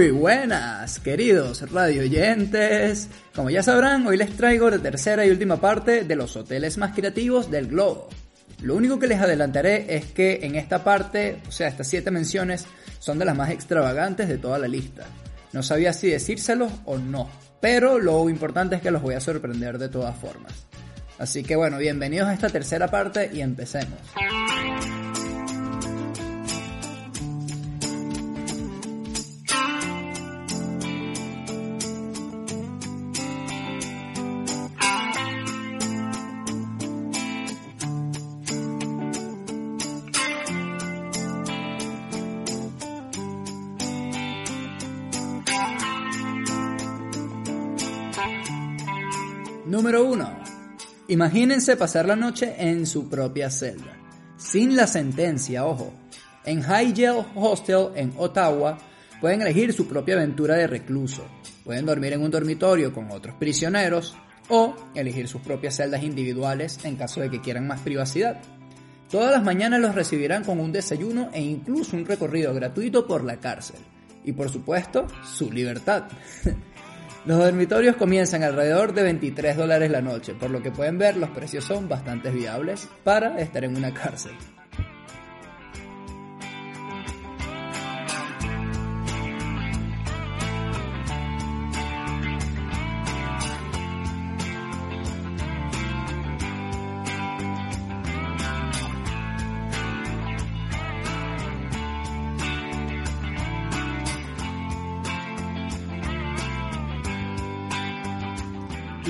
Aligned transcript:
Muy 0.00 0.12
buenas, 0.12 0.98
queridos 0.98 1.70
radio 1.70 2.00
oyentes. 2.00 3.10
Como 3.34 3.50
ya 3.50 3.62
sabrán, 3.62 4.06
hoy 4.06 4.16
les 4.16 4.34
traigo 4.34 4.70
la 4.70 4.78
tercera 4.78 5.26
y 5.26 5.30
última 5.30 5.60
parte 5.60 6.04
de 6.04 6.16
los 6.16 6.36
hoteles 6.36 6.78
más 6.78 6.94
creativos 6.94 7.50
del 7.50 7.66
globo. 7.66 8.08
Lo 8.62 8.76
único 8.76 8.98
que 8.98 9.08
les 9.08 9.20
adelantaré 9.20 9.94
es 9.94 10.06
que 10.06 10.40
en 10.42 10.54
esta 10.54 10.82
parte, 10.82 11.42
o 11.46 11.52
sea, 11.52 11.68
estas 11.68 11.86
siete 11.86 12.10
menciones, 12.10 12.64
son 12.98 13.18
de 13.18 13.26
las 13.26 13.36
más 13.36 13.50
extravagantes 13.50 14.26
de 14.26 14.38
toda 14.38 14.58
la 14.58 14.68
lista. 14.68 15.04
No 15.52 15.62
sabía 15.62 15.92
si 15.92 16.08
decírselos 16.08 16.72
o 16.86 16.96
no, 16.96 17.28
pero 17.60 17.98
lo 17.98 18.30
importante 18.30 18.76
es 18.76 18.80
que 18.80 18.90
los 18.90 19.02
voy 19.02 19.16
a 19.16 19.20
sorprender 19.20 19.76
de 19.76 19.90
todas 19.90 20.16
formas. 20.16 20.66
Así 21.18 21.42
que 21.42 21.56
bueno, 21.56 21.76
bienvenidos 21.76 22.26
a 22.26 22.32
esta 22.32 22.48
tercera 22.48 22.88
parte 22.88 23.28
y 23.34 23.42
empecemos. 23.42 23.98
Número 49.70 50.04
1. 50.04 50.28
Imagínense 51.06 51.76
pasar 51.76 52.04
la 52.04 52.16
noche 52.16 52.56
en 52.58 52.86
su 52.86 53.08
propia 53.08 53.50
celda, 53.50 53.96
sin 54.36 54.74
la 54.74 54.88
sentencia, 54.88 55.64
ojo. 55.64 55.92
En 56.44 56.60
High 56.60 56.92
Jail 56.92 57.24
Hostel 57.36 57.90
en 57.94 58.12
Ottawa 58.16 58.78
pueden 59.20 59.42
elegir 59.42 59.72
su 59.72 59.86
propia 59.86 60.16
aventura 60.16 60.56
de 60.56 60.66
recluso. 60.66 61.24
Pueden 61.62 61.86
dormir 61.86 62.14
en 62.14 62.22
un 62.22 62.32
dormitorio 62.32 62.92
con 62.92 63.12
otros 63.12 63.36
prisioneros 63.36 64.16
o 64.48 64.74
elegir 64.96 65.28
sus 65.28 65.40
propias 65.40 65.76
celdas 65.76 66.02
individuales 66.02 66.84
en 66.84 66.96
caso 66.96 67.20
de 67.20 67.30
que 67.30 67.40
quieran 67.40 67.68
más 67.68 67.78
privacidad. 67.78 68.40
Todas 69.08 69.30
las 69.30 69.44
mañanas 69.44 69.78
los 69.78 69.94
recibirán 69.94 70.42
con 70.42 70.58
un 70.58 70.72
desayuno 70.72 71.30
e 71.32 71.42
incluso 71.42 71.96
un 71.96 72.06
recorrido 72.06 72.52
gratuito 72.52 73.06
por 73.06 73.22
la 73.22 73.36
cárcel. 73.36 73.78
Y 74.24 74.32
por 74.32 74.50
supuesto, 74.50 75.06
su 75.24 75.52
libertad. 75.52 76.08
Los 77.26 77.38
dormitorios 77.38 77.96
comienzan 77.96 78.42
alrededor 78.42 78.94
de 78.94 79.02
23 79.02 79.56
dólares 79.56 79.90
la 79.90 80.00
noche, 80.00 80.34
por 80.34 80.50
lo 80.50 80.62
que 80.62 80.70
pueden 80.70 80.96
ver 80.96 81.18
los 81.18 81.28
precios 81.30 81.64
son 81.64 81.86
bastante 81.86 82.30
viables 82.30 82.88
para 83.04 83.38
estar 83.38 83.62
en 83.62 83.76
una 83.76 83.92
cárcel. 83.92 84.32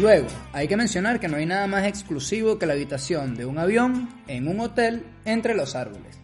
Luego, 0.00 0.28
hay 0.54 0.66
que 0.66 0.78
mencionar 0.78 1.20
que 1.20 1.28
no 1.28 1.36
hay 1.36 1.44
nada 1.44 1.66
más 1.66 1.84
exclusivo 1.84 2.58
que 2.58 2.64
la 2.64 2.72
habitación 2.72 3.34
de 3.34 3.44
un 3.44 3.58
avión 3.58 4.08
en 4.28 4.48
un 4.48 4.58
hotel 4.60 5.04
entre 5.26 5.54
los 5.54 5.76
árboles. 5.76 6.18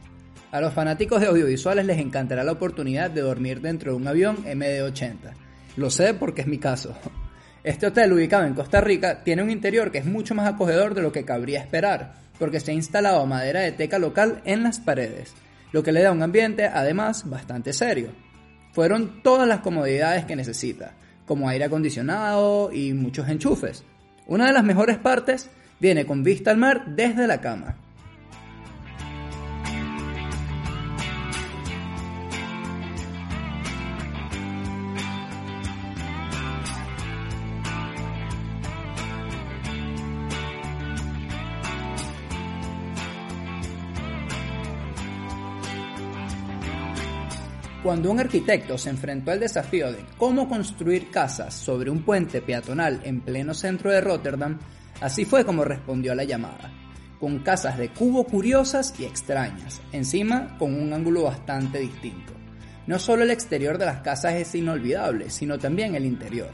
A 0.50 0.62
los 0.62 0.72
fanáticos 0.72 1.20
de 1.20 1.26
audiovisuales 1.26 1.84
les 1.84 1.98
encantará 1.98 2.42
la 2.42 2.52
oportunidad 2.52 3.10
de 3.10 3.20
dormir 3.20 3.60
dentro 3.60 3.90
de 3.90 3.98
un 3.98 4.08
avión 4.08 4.38
MD-80. 4.46 5.34
Lo 5.76 5.90
sé 5.90 6.14
porque 6.14 6.40
es 6.40 6.46
mi 6.46 6.56
caso. 6.56 6.96
Este 7.64 7.86
hotel 7.86 8.14
ubicado 8.14 8.46
en 8.46 8.54
Costa 8.54 8.80
Rica 8.80 9.22
tiene 9.22 9.42
un 9.42 9.50
interior 9.50 9.92
que 9.92 9.98
es 9.98 10.06
mucho 10.06 10.34
más 10.34 10.48
acogedor 10.48 10.94
de 10.94 11.02
lo 11.02 11.12
que 11.12 11.26
cabría 11.26 11.60
esperar, 11.60 12.14
porque 12.38 12.60
se 12.60 12.70
ha 12.70 12.74
instalado 12.74 13.26
madera 13.26 13.60
de 13.60 13.72
teca 13.72 13.98
local 13.98 14.40
en 14.46 14.62
las 14.62 14.80
paredes, 14.80 15.34
lo 15.72 15.82
que 15.82 15.92
le 15.92 16.00
da 16.00 16.12
un 16.12 16.22
ambiente 16.22 16.64
además 16.64 17.28
bastante 17.28 17.74
serio. 17.74 18.08
Fueron 18.72 19.22
todas 19.22 19.46
las 19.46 19.60
comodidades 19.60 20.24
que 20.24 20.36
necesita, 20.36 20.94
como 21.26 21.48
aire 21.48 21.64
acondicionado 21.64 22.72
y 22.72 22.92
muchos 22.92 23.28
enchufes. 23.28 23.84
Una 24.26 24.46
de 24.46 24.52
las 24.52 24.64
mejores 24.64 24.98
partes 24.98 25.50
viene 25.78 26.06
con 26.06 26.22
vista 26.22 26.50
al 26.50 26.56
mar 26.56 26.84
desde 26.86 27.26
la 27.26 27.40
cama. 27.40 27.76
Cuando 47.86 48.10
un 48.10 48.18
arquitecto 48.18 48.76
se 48.76 48.90
enfrentó 48.90 49.30
al 49.30 49.38
desafío 49.38 49.92
de 49.92 50.04
cómo 50.18 50.48
construir 50.48 51.08
casas 51.12 51.54
sobre 51.54 51.88
un 51.88 52.02
puente 52.02 52.42
peatonal 52.42 53.00
en 53.04 53.20
pleno 53.20 53.54
centro 53.54 53.92
de 53.92 54.00
Rotterdam, 54.00 54.58
así 55.00 55.24
fue 55.24 55.44
como 55.44 55.64
respondió 55.64 56.10
a 56.10 56.16
la 56.16 56.24
llamada, 56.24 56.72
con 57.20 57.38
casas 57.44 57.78
de 57.78 57.90
cubo 57.90 58.24
curiosas 58.24 58.92
y 58.98 59.04
extrañas, 59.04 59.80
encima 59.92 60.58
con 60.58 60.74
un 60.74 60.92
ángulo 60.92 61.22
bastante 61.22 61.78
distinto. 61.78 62.32
No 62.88 62.98
solo 62.98 63.22
el 63.22 63.30
exterior 63.30 63.78
de 63.78 63.86
las 63.86 64.00
casas 64.00 64.34
es 64.34 64.52
inolvidable, 64.56 65.30
sino 65.30 65.56
también 65.56 65.94
el 65.94 66.06
interior. 66.06 66.50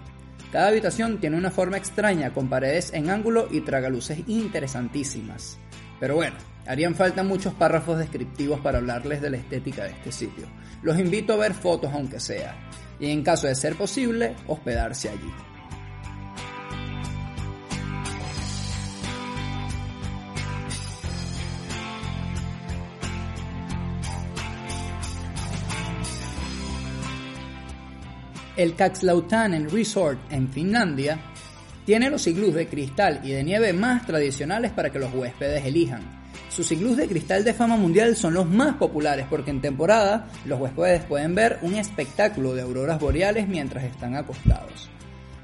Cada 0.53 0.69
habitación 0.69 1.19
tiene 1.19 1.39
una 1.39 1.51
forma 1.51 1.79
extraña 1.79 2.35
con 2.35 2.51
paredes 2.51 2.93
en 2.93 3.09
ángulo 3.09 3.49
y 3.51 3.63
tragaluces 3.63 4.19
interesantísimas. 4.27 5.59
Pero 6.03 6.17
bueno, 6.17 6.35
harían 6.67 6.97
falta 6.97 7.23
muchos 7.23 7.55
párrafos 7.55 7.97
descriptivos 7.97 8.59
para 8.59 8.79
hablarles 8.79 9.23
de 9.23 9.31
la 9.31 9.37
estética 9.37 9.85
de 9.85 9.91
este 9.91 10.11
sitio 10.11 10.49
los 10.83 10.99
invito 10.99 11.35
a 11.35 11.37
ver 11.37 11.55
fotos 11.55 11.93
aunque 11.93 12.19
sea, 12.19 12.57
y 12.99 13.09
en 13.09 13.23
caso 13.23 13.47
de 13.47 13.55
ser 13.55 13.77
posible, 13.77 14.35
hospedarse 14.49 15.11
allí. 15.11 15.33
El 28.57 28.75
Kaxlautanen 28.75 29.71
Resort 29.71 30.19
en 30.33 30.49
Finlandia 30.49 31.32
tiene 31.85 32.11
los 32.11 32.27
iglús 32.27 32.55
de 32.55 32.67
cristal 32.67 33.21
y 33.25 33.31
de 33.31 33.45
nieve 33.45 33.73
más 33.73 34.07
tradicionales 34.07 34.73
para 34.73 34.91
que 34.91 34.99
los 34.99 35.13
huéspedes 35.15 35.65
elijan 35.65 36.23
sus 36.53 36.71
iglús 36.71 36.99
de 36.99 37.09
cristal 37.09 37.45
de 37.45 37.55
fama 37.55 37.77
mundial 37.77 38.15
son 38.15 38.35
los 38.35 38.47
más 38.47 38.77
populares 38.77 39.27
porque 39.31 39.51
en 39.51 39.63
temporada 39.63 40.29
los 40.45 40.61
huéspedes 40.61 41.03
pueden 41.05 41.35
ver 41.35 41.59
un 41.63 41.75
espectáculo 41.77 42.55
de 42.55 42.61
auroras 42.61 43.01
boreales 43.01 43.49
mientras 43.49 43.85
están 43.85 44.17
acostados. 44.17 44.91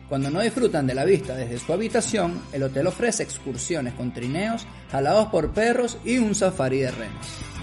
Cuando 0.07 0.31
no 0.31 0.41
disfrutan 0.41 0.87
de 0.87 0.95
la 0.95 1.07
vista 1.07 1.35
desde 1.35 1.59
su 1.59 1.73
habitación, 1.73 2.43
el 2.53 2.63
hotel 2.63 2.87
ofrece 2.87 3.23
excursiones 3.23 3.95
con 3.95 4.13
trineos, 4.13 4.67
jalados 4.91 5.29
por 5.29 5.53
perros 5.53 5.99
y 6.05 6.19
un 6.19 6.35
safari 6.35 6.81
de 6.81 6.91
renos. 6.91 7.58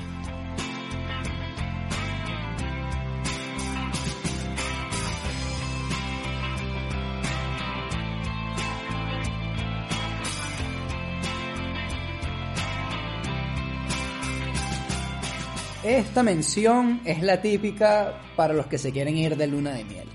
Esta 15.86 16.24
mención 16.24 17.02
es 17.06 17.22
la 17.22 17.44
típica 17.44 18.20
para 18.36 18.56
los 18.56 18.66
que 18.66 18.80
se 18.80 18.92
quieren 18.92 19.18
ir 19.18 19.38
de 19.38 19.46
luna 19.46 19.70
de 19.74 19.84
miel, 19.84 20.08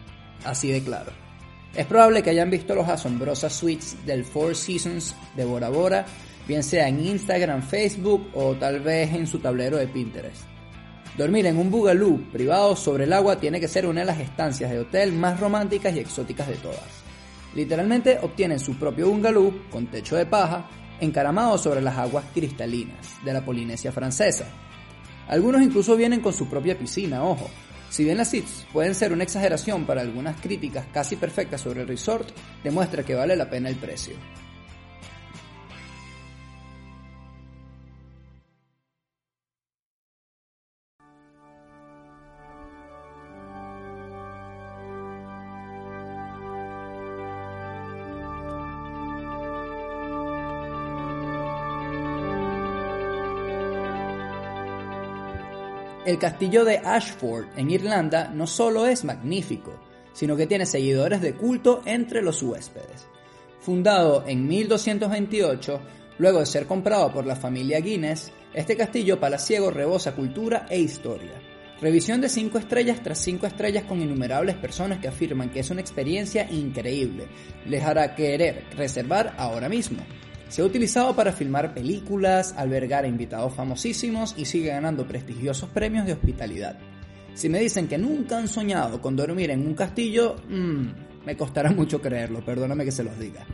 así 0.45 0.69
de 0.73 0.83
claro. 0.83 1.13
Es 1.77 1.87
probable 1.87 2.25
que 2.25 2.31
hayan 2.31 2.51
visto 2.51 2.75
los 2.75 2.89
asombrosas 2.89 3.53
suites 3.53 3.97
del 4.05 4.25
Four 4.25 4.57
Seasons 4.57 5.15
de 5.37 5.45
Bora 5.45 5.69
Bora, 5.69 6.05
bien 6.49 6.65
sea 6.65 6.89
en 6.89 7.07
Instagram, 7.07 7.63
Facebook 7.63 8.31
o 8.35 8.57
tal 8.57 8.81
vez 8.81 9.15
en 9.15 9.29
su 9.29 9.39
tablero 9.39 9.77
de 9.77 9.87
Pinterest. 9.87 10.43
Dormir 11.17 11.47
en 11.47 11.57
un 11.57 11.71
boogaloo 11.71 12.19
privado 12.33 12.75
sobre 12.75 13.05
el 13.05 13.13
agua 13.13 13.39
tiene 13.39 13.61
que 13.61 13.69
ser 13.69 13.87
una 13.87 14.01
de 14.01 14.07
las 14.07 14.19
estancias 14.19 14.73
de 14.73 14.81
hotel 14.81 15.13
más 15.13 15.39
románticas 15.39 15.95
y 15.95 16.01
exóticas 16.01 16.49
de 16.49 16.57
todas. 16.57 17.05
Literalmente 17.55 18.19
obtienen 18.21 18.59
su 18.59 18.77
propio 18.77 19.09
bungalow 19.09 19.55
con 19.71 19.87
techo 19.87 20.17
de 20.17 20.27
paja, 20.27 20.69
encaramado 20.99 21.57
sobre 21.59 21.81
las 21.81 21.97
aguas 21.97 22.25
cristalinas 22.35 23.25
de 23.25 23.33
la 23.33 23.45
Polinesia 23.45 23.93
francesa, 23.93 24.47
algunos 25.31 25.63
incluso 25.63 25.97
vienen 25.97 26.21
con 26.21 26.33
su 26.33 26.49
propia 26.49 26.77
piscina, 26.77 27.23
ojo. 27.23 27.49
Si 27.89 28.03
bien 28.03 28.17
las 28.17 28.31
suites 28.31 28.67
pueden 28.73 28.97
ser 28.97 29.13
una 29.13 29.23
exageración 29.23 29.87
para 29.87 30.01
algunas 30.01 30.41
críticas 30.41 30.87
casi 30.93 31.15
perfectas 31.15 31.61
sobre 31.61 31.83
el 31.83 31.89
resort, 31.89 32.29
demuestra 32.65 33.05
que 33.05 33.15
vale 33.15 33.37
la 33.37 33.49
pena 33.49 33.69
el 33.69 33.77
precio. 33.77 34.15
El 56.11 56.19
castillo 56.19 56.65
de 56.65 56.79
Ashford 56.79 57.57
en 57.57 57.71
Irlanda 57.71 58.33
no 58.35 58.49
solo 58.49 58.85
es 58.85 59.05
magnífico, 59.05 59.79
sino 60.13 60.37
que 60.37 60.49
tiene 60.49 60.67
seguidores 60.67 61.21
de 61.21 61.35
culto 61.35 61.83
entre 61.85 62.21
los 62.21 62.43
huéspedes. 62.43 63.07
Fundado 63.61 64.25
en 64.27 64.45
1228, 64.49 65.81
luego 66.19 66.41
de 66.41 66.47
ser 66.47 66.67
comprado 66.67 67.13
por 67.13 67.27
la 67.27 67.37
familia 67.37 67.79
Guinness, 67.79 68.33
este 68.53 68.77
castillo 68.77 69.21
palaciego 69.21 69.71
rebosa 69.71 70.17
cultura 70.17 70.67
e 70.69 70.81
historia. 70.81 71.41
Revisión 71.81 72.21
de 72.21 72.29
5 72.29 72.59
estrellas 72.59 73.01
tras 73.05 73.19
5 73.19 73.47
estrellas 73.47 73.85
con 73.85 74.03
innumerables 74.03 74.57
personas 74.57 74.99
que 74.99 75.07
afirman 75.07 75.51
que 75.51 75.61
es 75.61 75.71
una 75.71 75.81
experiencia 75.81 76.51
increíble. 76.51 77.29
Les 77.67 77.85
hará 77.85 78.17
querer 78.17 78.65
reservar 78.77 79.33
ahora 79.39 79.69
mismo. 79.69 80.03
Se 80.51 80.63
ha 80.63 80.65
utilizado 80.65 81.15
para 81.15 81.33
filmar 81.33 81.73
películas, 81.75 82.55
albergar 82.57 83.05
a 83.05 83.09
invitados 83.09 83.55
famosísimos 83.55 84.35
y 84.37 84.47
sigue 84.47 84.71
ganando 84.71 85.07
prestigiosos 85.07 85.71
premios 85.71 86.07
de 86.07 86.13
hospitalidad. 86.13 86.77
Si 87.35 87.49
me 87.49 87.61
dicen 87.61 87.87
que 87.87 87.97
nunca 87.97 88.37
han 88.37 88.49
soñado 88.49 89.01
con 89.01 89.15
dormir 89.15 89.53
en 89.53 89.65
un 89.65 89.75
castillo, 89.75 90.35
mmm, 90.49 90.87
me 91.25 91.37
costará 91.37 91.71
mucho 91.77 92.03
creerlo, 92.03 92.45
perdóname 92.45 92.85
que 92.85 92.91
se 92.91 93.05
los 93.05 93.17
diga. 93.17 93.47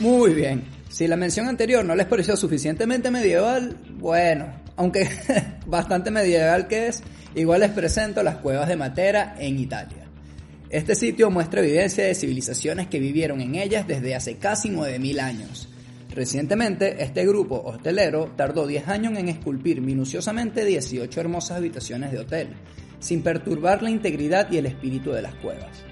Muy 0.00 0.32
bien. 0.32 0.64
Si 0.88 1.06
la 1.06 1.16
mención 1.16 1.46
anterior 1.46 1.84
no 1.84 1.94
les 1.94 2.06
pareció 2.06 2.36
suficientemente 2.36 3.10
medieval, 3.10 3.76
bueno, 3.98 4.46
aunque 4.76 5.08
bastante 5.66 6.10
medieval 6.10 6.66
que 6.66 6.88
es, 6.88 7.02
igual 7.34 7.60
les 7.60 7.70
presento 7.70 8.22
las 8.22 8.36
cuevas 8.36 8.66
de 8.66 8.76
Matera 8.76 9.36
en 9.38 9.58
Italia. 9.58 10.08
Este 10.70 10.94
sitio 10.94 11.30
muestra 11.30 11.60
evidencia 11.60 12.04
de 12.04 12.14
civilizaciones 12.14 12.86
que 12.86 12.98
vivieron 12.98 13.40
en 13.40 13.56
ellas 13.56 13.86
desde 13.86 14.14
hace 14.14 14.36
casi 14.36 14.70
9.000 14.70 15.20
años. 15.20 15.68
Recientemente, 16.14 17.02
este 17.02 17.26
grupo 17.26 17.60
hostelero 17.64 18.32
tardó 18.36 18.66
10 18.66 18.88
años 18.88 19.18
en 19.18 19.28
esculpir 19.28 19.80
minuciosamente 19.80 20.64
18 20.64 21.20
hermosas 21.20 21.58
habitaciones 21.58 22.10
de 22.10 22.20
hotel, 22.20 22.48
sin 23.00 23.22
perturbar 23.22 23.82
la 23.82 23.90
integridad 23.90 24.50
y 24.50 24.56
el 24.56 24.66
espíritu 24.66 25.10
de 25.12 25.22
las 25.22 25.34
cuevas. 25.36 25.89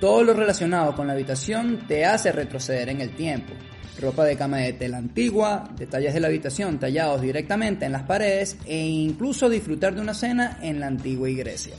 Todo 0.00 0.24
lo 0.24 0.34
relacionado 0.34 0.94
con 0.94 1.06
la 1.06 1.14
habitación 1.14 1.86
te 1.88 2.04
hace 2.04 2.30
retroceder 2.30 2.90
en 2.90 3.00
el 3.00 3.16
tiempo. 3.16 3.54
Ropa 3.98 4.24
de 4.24 4.36
cama 4.36 4.58
de 4.58 4.74
tela 4.74 4.98
antigua, 4.98 5.70
detalles 5.78 6.12
de 6.12 6.20
la 6.20 6.26
habitación 6.26 6.78
tallados 6.78 7.22
directamente 7.22 7.86
en 7.86 7.92
las 7.92 8.02
paredes 8.02 8.58
e 8.66 8.76
incluso 8.76 9.48
disfrutar 9.48 9.94
de 9.94 10.02
una 10.02 10.12
cena 10.12 10.58
en 10.60 10.80
la 10.80 10.88
antigua 10.88 11.30
iglesia. 11.30 11.76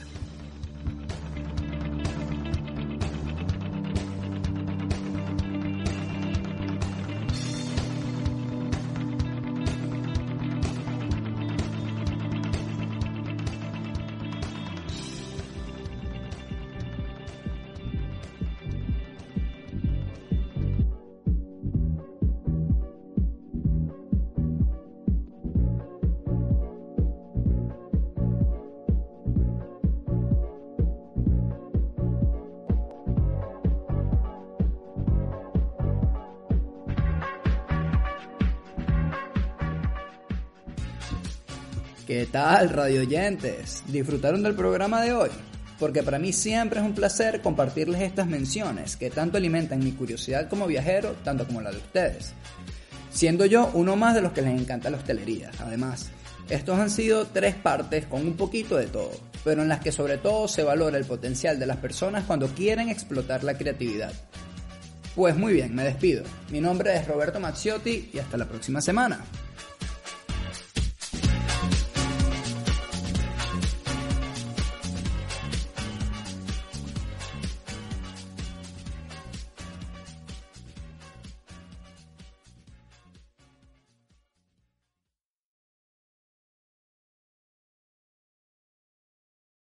¿Qué 42.08 42.26
tal, 42.26 42.70
radio 42.70 43.02
oyentes? 43.02 43.84
¿Disfrutaron 43.86 44.42
del 44.42 44.56
programa 44.56 45.02
de 45.02 45.12
hoy? 45.12 45.30
Porque 45.78 46.04
para 46.04 46.18
mí 46.18 46.32
siempre 46.32 46.80
es 46.80 46.86
un 46.86 46.96
placer 46.96 47.42
compartirles 47.42 48.02
estas 48.02 48.28
menciones 48.28 48.96
que 48.96 49.10
tanto 49.10 49.36
alimentan 49.36 49.80
mi 49.84 49.92
curiosidad 49.92 50.48
como 50.48 50.68
viajero, 50.68 51.18
tanto 51.26 51.46
como 51.46 51.60
la 51.60 51.70
de 51.70 51.76
ustedes. 51.76 52.32
Siendo 53.12 53.46
yo 53.46 53.72
uno 53.74 53.98
más 53.98 54.16
de 54.16 54.22
los 54.22 54.32
que 54.32 54.42
les 54.42 54.58
encanta 54.58 54.90
la 54.90 54.96
hostelería, 54.96 55.52
además. 55.60 56.10
Estos 56.48 56.80
han 56.80 56.90
sido 56.90 57.28
tres 57.28 57.56
partes 57.56 58.06
con 58.06 58.22
un 58.22 58.38
poquito 58.38 58.78
de 58.78 58.88
todo, 58.88 59.12
pero 59.44 59.64
en 59.64 59.68
las 59.68 59.82
que 59.82 59.92
sobre 59.92 60.18
todo 60.18 60.48
se 60.48 60.64
valora 60.64 60.98
el 60.98 61.04
potencial 61.04 61.60
de 61.60 61.66
las 61.66 61.78
personas 61.78 62.24
cuando 62.24 62.48
quieren 62.48 62.88
explotar 62.88 63.44
la 63.44 63.58
creatividad. 63.58 64.14
Pues 65.14 65.36
muy 65.36 65.52
bien, 65.52 65.76
me 65.76 65.84
despido. 65.84 66.24
Mi 66.52 66.62
nombre 66.62 66.96
es 66.96 67.06
Roberto 67.06 67.42
Mazziotti 67.42 68.12
y 68.14 68.20
hasta 68.20 68.38
la 68.38 68.46
próxima 68.46 68.80
semana. 68.80 69.26